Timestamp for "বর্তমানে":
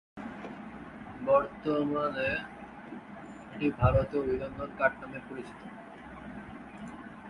1.21-2.29